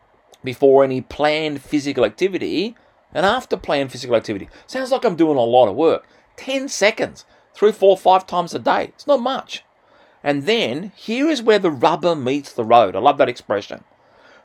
before 0.46 0.82
any 0.82 1.02
planned 1.02 1.60
physical 1.60 2.06
activity 2.06 2.74
and 3.12 3.26
after 3.26 3.58
planned 3.58 3.92
physical 3.92 4.16
activity. 4.16 4.48
Sounds 4.66 4.90
like 4.90 5.04
I'm 5.04 5.16
doing 5.16 5.36
a 5.36 5.42
lot 5.42 5.68
of 5.68 5.76
work. 5.76 6.08
10 6.36 6.68
seconds, 6.68 7.26
three, 7.52 7.72
four, 7.72 7.98
five 7.98 8.26
times 8.26 8.54
a 8.54 8.58
day. 8.58 8.84
It's 8.84 9.06
not 9.06 9.20
much. 9.20 9.62
And 10.24 10.44
then 10.44 10.92
here 10.96 11.28
is 11.28 11.42
where 11.42 11.58
the 11.58 11.70
rubber 11.70 12.16
meets 12.16 12.52
the 12.52 12.64
road. 12.64 12.96
I 12.96 12.98
love 13.00 13.18
that 13.18 13.28
expression. 13.28 13.84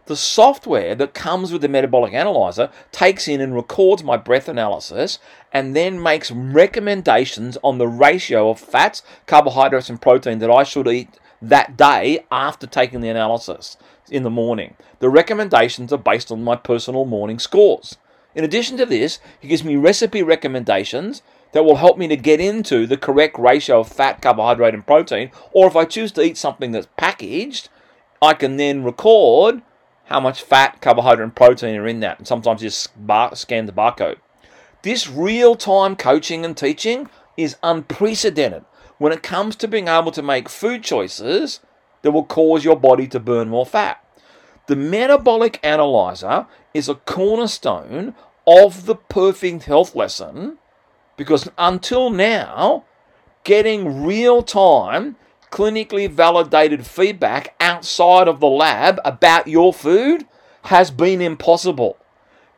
The 0.06 0.16
software 0.16 0.96
that 0.96 1.14
comes 1.14 1.52
with 1.52 1.62
the 1.62 1.68
metabolic 1.68 2.14
analyzer 2.14 2.70
takes 2.92 3.28
in 3.28 3.40
and 3.40 3.56
records 3.56 4.04
my 4.04 4.18
breath 4.18 4.48
analysis 4.48 5.20
and 5.54 5.76
then 5.76 6.02
makes 6.02 6.32
recommendations 6.32 7.58
on 7.64 7.78
the 7.78 7.88
ratio 7.88 8.50
of 8.50 8.60
fats, 8.60 9.04
carbohydrates, 9.28 9.90
and 9.90 10.02
protein 10.02 10.40
that 10.40 10.50
I 10.50 10.64
should 10.64 10.88
eat 10.88 11.10
that 11.42 11.78
day 11.78 12.26
after 12.32 12.68
taking 12.68 13.02
the 13.02 13.10
analysis 13.10 13.78
in 14.10 14.24
the 14.24 14.30
morning. 14.30 14.76
The 15.00 15.10
recommendations 15.10 15.92
are 15.92 15.98
based 15.98 16.32
on 16.32 16.44
my 16.44 16.56
personal 16.56 17.06
morning 17.06 17.40
scores. 17.40 17.98
In 18.36 18.44
addition 18.44 18.78
to 18.78 18.86
this, 18.86 19.20
he 19.40 19.48
gives 19.48 19.64
me 19.64 19.76
recipe 19.76 20.24
recommendations 20.24 21.22
that 21.52 21.66
will 21.66 21.78
help 21.78 21.98
me 21.98 22.08
to 22.08 22.16
get 22.16 22.40
into 22.40 22.88
the 22.88 22.98
correct 22.98 23.38
ratio 23.38 23.82
of 23.82 23.90
fat, 23.90 24.22
carbohydrate, 24.22 24.74
and 24.74 24.86
protein. 24.86 25.32
Or 25.52 25.68
if 25.68 25.76
I 25.76 25.86
choose 25.86 26.12
to 26.14 26.22
eat 26.22 26.38
something 26.38 26.72
that's 26.72 26.88
packaged, 26.98 27.70
I 28.22 28.34
can 28.34 28.58
then 28.58 28.84
record 28.84 29.62
how 30.06 30.20
much 30.20 30.44
fat, 30.44 30.82
carbohydrate, 30.82 31.24
and 31.24 31.36
protein 31.36 31.76
are 31.76 31.88
in 31.88 32.00
that. 32.02 32.20
And 32.20 32.28
sometimes 32.28 32.62
just 32.62 32.90
bar- 33.06 33.36
scan 33.36 33.66
the 33.66 33.72
barcode. 33.72 34.18
This 34.84 35.10
real 35.10 35.56
time 35.56 35.96
coaching 35.96 36.46
and 36.46 36.56
teaching 36.56 37.10
is 37.38 37.58
unprecedented 37.64 38.66
when 39.02 39.12
it 39.12 39.24
comes 39.24 39.56
to 39.56 39.68
being 39.68 39.88
able 39.88 40.12
to 40.12 40.22
make 40.22 40.48
food 40.48 40.84
choices 40.84 41.60
that 42.04 42.12
will 42.12 42.24
cause 42.24 42.64
your 42.64 42.76
body 42.76 43.08
to 43.08 43.20
burn 43.20 43.50
more 43.50 43.66
fat. 43.66 44.00
The 44.68 44.76
metabolic 44.76 45.60
analyzer 45.64 46.46
is 46.72 46.88
a 46.88 46.94
cornerstone 46.94 48.14
of 48.46 48.86
the 48.86 48.94
perfect 48.94 49.64
health 49.64 49.96
lesson 49.96 50.60
because 51.18 51.50
until 51.58 52.12
now, 52.12 52.86
getting 53.44 54.06
real 54.06 54.44
time, 54.44 55.16
clinically 55.50 56.08
validated 56.08 56.86
feedback 56.86 57.56
outside 57.60 58.28
of 58.28 58.40
the 58.40 58.50
lab 58.50 59.00
about 59.04 59.48
your 59.48 59.74
food 59.74 60.28
has 60.66 60.92
been 60.92 61.22
impossible. 61.22 61.98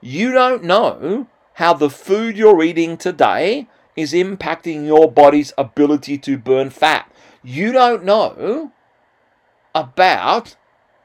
You 0.01 0.33
don't 0.33 0.65
know 0.65 1.27
how 1.53 1.73
the 1.73 1.89
food 1.89 2.35
you're 2.35 2.61
eating 2.61 2.97
today 2.97 3.69
is 3.95 4.13
impacting 4.13 4.85
your 4.85 5.11
body's 5.11 5.53
ability 5.57 6.17
to 6.19 6.37
burn 6.37 6.69
fat. 6.69 7.11
You 7.43 7.71
don't 7.71 8.03
know 8.03 8.71
about 9.75 10.55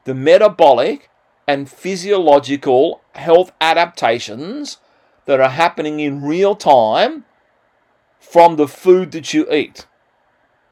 the 0.05 0.13
metabolic 0.13 1.09
and 1.47 1.69
physiological 1.69 3.01
health 3.15 3.51
adaptations 3.59 4.77
that 5.25 5.39
are 5.39 5.49
happening 5.49 5.99
in 5.99 6.21
real 6.21 6.55
time 6.55 7.25
from 8.19 8.55
the 8.55 8.67
food 8.67 9.11
that 9.11 9.33
you 9.33 9.51
eat 9.51 9.85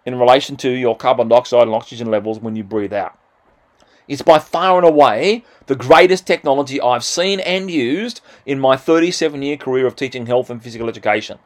in 0.06 0.18
relation 0.18 0.56
to 0.58 0.70
your 0.70 0.96
carbon 0.96 1.28
dioxide 1.28 1.64
and 1.64 1.74
oxygen 1.74 2.10
levels 2.10 2.40
when 2.40 2.56
you 2.56 2.64
breathe 2.64 2.94
out. 2.94 3.18
It's 4.08 4.22
by 4.22 4.40
far 4.40 4.78
and 4.78 4.88
away 4.88 5.44
the 5.66 5.76
greatest 5.76 6.26
technology 6.26 6.80
I've 6.80 7.04
seen 7.04 7.40
and 7.42 7.70
used 7.70 8.22
in 8.46 8.60
my 8.60 8.78
37 8.78 9.42
year 9.42 9.58
career 9.58 9.86
of 9.86 9.96
teaching 9.96 10.28
health 10.28 10.50
and 10.50 10.64
physical 10.64 10.88
education. 10.88 11.40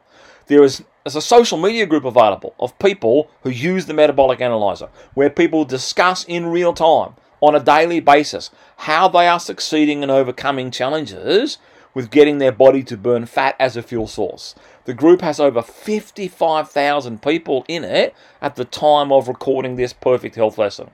There 0.46 0.64
is 0.64 0.84
a 1.04 1.20
social 1.20 1.58
media 1.58 1.86
group 1.86 2.04
available 2.04 2.54
of 2.58 2.78
people 2.78 3.30
who 3.42 3.50
use 3.50 3.86
the 3.86 3.94
metabolic 3.94 4.40
analyzer 4.40 4.88
where 5.14 5.30
people 5.30 5.64
discuss 5.64 6.24
in 6.24 6.46
real 6.46 6.72
time 6.72 7.14
on 7.40 7.54
a 7.54 7.60
daily 7.60 8.00
basis 8.00 8.50
how 8.78 9.08
they 9.08 9.26
are 9.26 9.40
succeeding 9.40 10.02
in 10.02 10.10
overcoming 10.10 10.70
challenges 10.70 11.58
with 11.94 12.10
getting 12.10 12.38
their 12.38 12.52
body 12.52 12.82
to 12.82 12.96
burn 12.96 13.26
fat 13.26 13.54
as 13.58 13.76
a 13.76 13.82
fuel 13.82 14.06
source. 14.06 14.54
The 14.84 14.94
group 14.94 15.20
has 15.20 15.38
over 15.38 15.60
55,000 15.60 17.20
people 17.20 17.64
in 17.68 17.84
it 17.84 18.14
at 18.40 18.56
the 18.56 18.64
time 18.64 19.12
of 19.12 19.28
recording 19.28 19.76
this 19.76 19.92
perfect 19.92 20.36
health 20.36 20.56
lesson. 20.56 20.90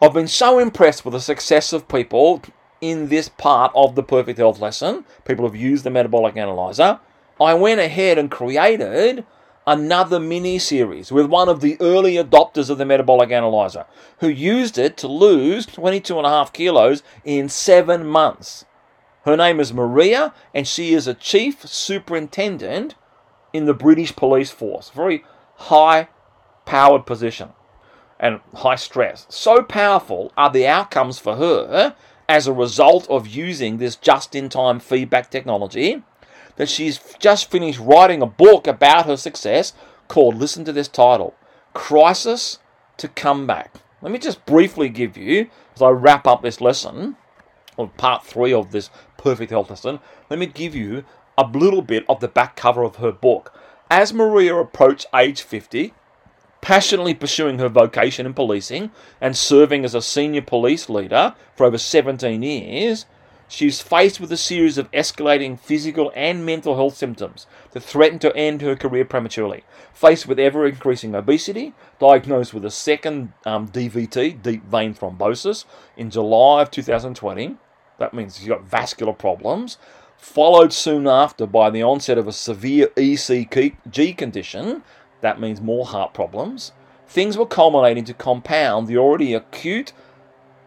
I've 0.00 0.14
been 0.14 0.28
so 0.28 0.58
impressed 0.58 1.04
with 1.04 1.12
the 1.12 1.20
success 1.20 1.72
of 1.72 1.88
people 1.88 2.42
in 2.80 3.08
this 3.08 3.28
part 3.28 3.72
of 3.74 3.96
the 3.96 4.02
perfect 4.02 4.38
health 4.38 4.60
lesson. 4.60 5.04
People 5.24 5.44
have 5.44 5.56
used 5.56 5.84
the 5.84 5.90
metabolic 5.90 6.36
analyzer. 6.36 7.00
I 7.40 7.54
went 7.54 7.80
ahead 7.80 8.18
and 8.18 8.30
created 8.30 9.24
another 9.66 10.18
mini 10.18 10.58
series 10.58 11.12
with 11.12 11.26
one 11.26 11.48
of 11.48 11.60
the 11.60 11.76
early 11.80 12.14
adopters 12.14 12.70
of 12.70 12.78
the 12.78 12.86
metabolic 12.86 13.30
analyzer 13.30 13.84
who 14.20 14.28
used 14.28 14.78
it 14.78 14.96
to 14.96 15.08
lose 15.08 15.66
22 15.66 16.16
and 16.16 16.26
a 16.26 16.30
half 16.30 16.52
kilos 16.52 17.02
in 17.24 17.48
seven 17.48 18.06
months. 18.06 18.64
Her 19.24 19.36
name 19.36 19.60
is 19.60 19.74
Maria, 19.74 20.32
and 20.54 20.66
she 20.66 20.94
is 20.94 21.06
a 21.06 21.12
chief 21.12 21.68
superintendent 21.68 22.94
in 23.52 23.66
the 23.66 23.74
British 23.74 24.16
police 24.16 24.50
force. 24.50 24.88
Very 24.88 25.22
high 25.56 26.08
powered 26.64 27.04
position 27.04 27.50
and 28.18 28.40
high 28.54 28.76
stress. 28.76 29.26
So 29.28 29.62
powerful 29.62 30.32
are 30.36 30.50
the 30.50 30.66
outcomes 30.66 31.18
for 31.18 31.36
her 31.36 31.94
as 32.28 32.46
a 32.46 32.52
result 32.52 33.08
of 33.08 33.26
using 33.26 33.76
this 33.76 33.96
just 33.96 34.34
in 34.34 34.48
time 34.48 34.80
feedback 34.80 35.30
technology 35.30 36.02
that 36.58 36.68
she's 36.68 37.00
just 37.18 37.50
finished 37.50 37.78
writing 37.80 38.20
a 38.20 38.26
book 38.26 38.66
about 38.66 39.06
her 39.06 39.16
success 39.16 39.72
called, 40.08 40.36
listen 40.36 40.64
to 40.64 40.72
this 40.72 40.88
title, 40.88 41.34
Crisis 41.72 42.58
to 42.98 43.08
Comeback. 43.08 43.74
Let 44.02 44.12
me 44.12 44.18
just 44.18 44.44
briefly 44.44 44.88
give 44.88 45.16
you, 45.16 45.48
as 45.74 45.82
I 45.82 45.90
wrap 45.90 46.26
up 46.26 46.42
this 46.42 46.60
lesson, 46.60 47.16
or 47.76 47.88
part 47.88 48.24
three 48.24 48.52
of 48.52 48.72
this 48.72 48.90
perfect 49.16 49.50
health 49.50 49.70
lesson, 49.70 50.00
let 50.28 50.38
me 50.38 50.46
give 50.46 50.74
you 50.74 51.04
a 51.38 51.46
little 51.46 51.82
bit 51.82 52.04
of 52.08 52.18
the 52.20 52.28
back 52.28 52.56
cover 52.56 52.82
of 52.82 52.96
her 52.96 53.12
book. 53.12 53.54
As 53.88 54.12
Maria 54.12 54.56
approached 54.56 55.06
age 55.14 55.40
50, 55.40 55.94
passionately 56.60 57.14
pursuing 57.14 57.60
her 57.60 57.68
vocation 57.68 58.26
in 58.26 58.34
policing 58.34 58.90
and 59.20 59.36
serving 59.36 59.84
as 59.84 59.94
a 59.94 60.02
senior 60.02 60.42
police 60.42 60.88
leader 60.88 61.36
for 61.54 61.66
over 61.66 61.78
17 61.78 62.42
years, 62.42 63.06
she's 63.48 63.80
faced 63.80 64.20
with 64.20 64.30
a 64.30 64.36
series 64.36 64.78
of 64.78 64.90
escalating 64.92 65.58
physical 65.58 66.12
and 66.14 66.44
mental 66.44 66.76
health 66.76 66.96
symptoms 66.96 67.46
that 67.72 67.80
threaten 67.80 68.18
to 68.20 68.34
end 68.36 68.62
her 68.62 68.76
career 68.76 69.04
prematurely. 69.04 69.64
Faced 69.92 70.28
with 70.28 70.38
ever 70.38 70.66
increasing 70.66 71.14
obesity, 71.14 71.72
diagnosed 71.98 72.54
with 72.54 72.64
a 72.64 72.70
second 72.70 73.32
um, 73.44 73.68
DVT, 73.68 74.42
deep 74.42 74.64
vein 74.64 74.94
thrombosis, 74.94 75.64
in 75.96 76.10
July 76.10 76.62
of 76.62 76.70
2020, 76.70 77.56
that 77.98 78.14
means 78.14 78.38
she's 78.38 78.48
got 78.48 78.64
vascular 78.64 79.12
problems, 79.12 79.78
followed 80.16 80.72
soon 80.72 81.06
after 81.06 81.46
by 81.46 81.70
the 81.70 81.82
onset 81.82 82.18
of 82.18 82.28
a 82.28 82.32
severe 82.32 82.88
ECG 82.96 84.16
condition 84.16 84.82
that 85.20 85.40
means 85.40 85.60
more 85.60 85.86
heart 85.86 86.14
problems. 86.14 86.72
Things 87.06 87.36
were 87.36 87.46
culminating 87.46 88.04
to 88.04 88.14
compound 88.14 88.86
the 88.86 88.98
already 88.98 89.34
acute 89.34 89.92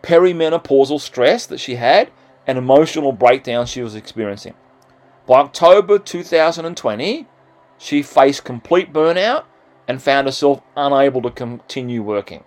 perimenopausal 0.01 0.99
stress 0.99 1.45
that 1.45 1.59
she 1.59 1.75
had 1.75 2.09
and 2.47 2.57
emotional 2.57 3.11
breakdown 3.11 3.65
she 3.65 3.81
was 3.81 3.95
experiencing. 3.95 4.53
By 5.27 5.39
October 5.39 5.99
2020, 5.99 7.27
she 7.77 8.01
faced 8.01 8.43
complete 8.43 8.91
burnout 8.91 9.45
and 9.87 10.01
found 10.01 10.27
herself 10.27 10.61
unable 10.75 11.21
to 11.21 11.31
continue 11.31 12.03
working. 12.03 12.43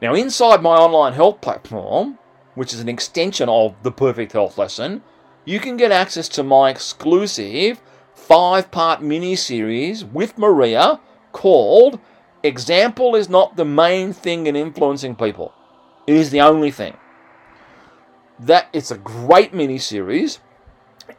Now, 0.00 0.14
inside 0.14 0.62
my 0.62 0.76
online 0.76 1.14
health 1.14 1.40
platform, 1.40 2.18
which 2.54 2.72
is 2.72 2.80
an 2.80 2.88
extension 2.88 3.48
of 3.48 3.74
the 3.82 3.92
Perfect 3.92 4.32
Health 4.32 4.58
Lesson, 4.58 5.02
you 5.44 5.60
can 5.60 5.76
get 5.76 5.92
access 5.92 6.28
to 6.30 6.42
my 6.42 6.70
exclusive 6.70 7.80
five 8.14 8.70
part 8.70 9.02
mini 9.02 9.36
series 9.36 10.04
with 10.04 10.38
Maria 10.38 11.00
called 11.32 12.00
Example 12.42 13.16
is 13.16 13.28
not 13.28 13.56
the 13.56 13.64
main 13.64 14.12
thing 14.12 14.46
in 14.46 14.54
influencing 14.54 15.16
people, 15.16 15.52
it 16.06 16.14
is 16.14 16.30
the 16.30 16.40
only 16.40 16.70
thing. 16.70 16.96
That 18.38 18.68
it's 18.72 18.90
a 18.90 18.98
great 18.98 19.54
mini 19.54 19.78
series 19.78 20.40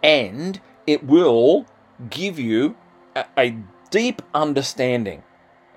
and 0.03 0.59
it 0.85 1.03
will 1.03 1.65
give 2.09 2.37
you 2.37 2.75
a, 3.15 3.25
a 3.37 3.57
deep 3.89 4.21
understanding 4.33 5.23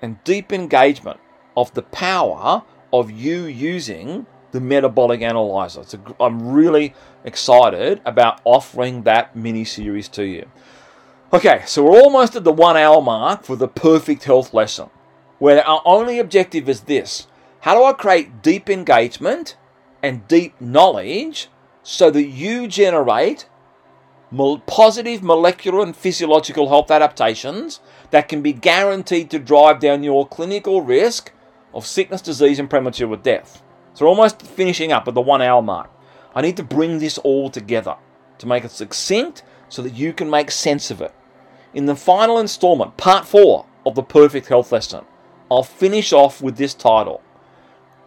and 0.01 0.23
deep 0.23 0.53
engagement 0.53 1.19
of 1.57 1.73
the 1.73 1.81
power 1.81 2.63
of 2.93 3.09
you 3.09 3.45
using 3.45 4.25
the 4.51 4.59
metabolic 4.59 5.21
analyzer. 5.21 5.83
So 5.83 5.99
i 6.19 6.25
am 6.25 6.51
really 6.51 6.93
excited 7.23 8.01
about 8.05 8.41
offering 8.43 9.03
that 9.03 9.35
mini 9.35 9.63
series 9.63 10.09
to 10.09 10.23
you. 10.23 10.49
Okay, 11.33 11.63
so 11.65 11.83
we're 11.83 12.01
almost 12.01 12.35
at 12.35 12.43
the 12.43 12.51
one 12.51 12.75
hour 12.75 13.01
mark 13.01 13.43
for 13.43 13.55
the 13.55 13.67
perfect 13.67 14.25
health 14.25 14.53
lesson, 14.53 14.89
where 15.39 15.65
our 15.65 15.81
only 15.85 16.19
objective 16.19 16.67
is 16.67 16.81
this 16.81 17.27
how 17.61 17.75
do 17.75 17.83
I 17.83 17.93
create 17.93 18.41
deep 18.41 18.69
engagement 18.69 19.55
and 20.03 20.27
deep 20.27 20.59
knowledge 20.59 21.49
so 21.83 22.09
that 22.11 22.25
you 22.25 22.67
generate 22.67 23.47
positive 24.65 25.21
molecular 25.21 25.83
and 25.83 25.95
physiological 25.95 26.69
health 26.69 26.89
adaptations 26.89 27.81
that 28.11 28.29
can 28.29 28.41
be 28.41 28.53
guaranteed 28.53 29.29
to 29.29 29.39
drive 29.39 29.79
down 29.79 30.03
your 30.03 30.27
clinical 30.27 30.81
risk 30.81 31.31
of 31.73 31.85
sickness, 31.85 32.21
disease, 32.21 32.59
and 32.59 32.69
premature 32.69 33.15
death. 33.17 33.61
So 33.93 34.05
we're 34.05 34.09
almost 34.09 34.41
finishing 34.41 34.91
up 34.91 35.07
at 35.07 35.13
the 35.13 35.21
one 35.21 35.41
hour 35.41 35.61
mark. 35.61 35.89
I 36.33 36.41
need 36.41 36.57
to 36.57 36.63
bring 36.63 36.99
this 36.99 37.17
all 37.17 37.49
together 37.49 37.97
to 38.37 38.47
make 38.47 38.63
it 38.63 38.71
succinct 38.71 39.43
so 39.67 39.81
that 39.81 39.95
you 39.95 40.13
can 40.13 40.29
make 40.29 40.49
sense 40.49 40.91
of 40.91 41.01
it. 41.01 41.13
In 41.73 41.85
the 41.85 41.95
final 41.95 42.39
installment, 42.39 42.97
part 42.97 43.25
four 43.25 43.65
of 43.85 43.95
the 43.95 44.03
Perfect 44.03 44.47
Health 44.47 44.71
Lesson, 44.71 45.05
I'll 45.49 45.63
finish 45.63 46.13
off 46.13 46.41
with 46.41 46.55
this 46.55 46.73
title 46.73 47.21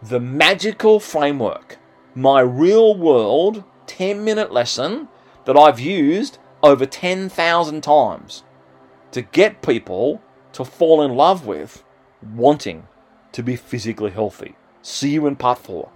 The 0.01 0.19
Magical 0.19 0.99
Framework, 0.99 1.77
my 2.15 2.39
real 2.39 2.95
world 2.95 3.63
10 3.87 4.23
minute 4.23 4.51
lesson 4.51 5.09
that 5.43 5.57
I've 5.57 5.79
used 5.79 6.37
over 6.63 6.85
10,000 6.85 7.81
times 7.81 8.43
to 9.11 9.21
get 9.21 9.61
people 9.61 10.21
to 10.53 10.63
fall 10.63 11.01
in 11.01 11.13
love 11.13 11.45
with 11.45 11.83
wanting 12.33 12.87
to 13.33 13.43
be 13.43 13.57
physically 13.57 14.11
healthy. 14.11 14.55
See 14.81 15.11
you 15.11 15.27
in 15.27 15.35
part 15.35 15.59
four. 15.59 15.89